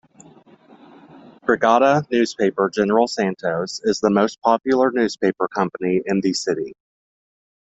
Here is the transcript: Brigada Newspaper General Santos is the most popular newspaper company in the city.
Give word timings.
Brigada 1.45 2.09
Newspaper 2.09 2.71
General 2.71 3.07
Santos 3.07 3.79
is 3.83 3.99
the 3.99 4.09
most 4.09 4.41
popular 4.41 4.89
newspaper 4.89 5.47
company 5.47 6.01
in 6.03 6.21
the 6.21 6.33
city. 6.33 6.73